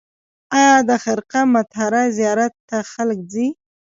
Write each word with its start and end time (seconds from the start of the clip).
آیا 0.57 0.75
د 0.89 0.91
خرقه 1.03 1.41
مطهره 1.53 2.03
زیارت 2.17 2.53
ته 2.69 2.77
خلک 2.93 3.19
ځي؟ 3.31 3.47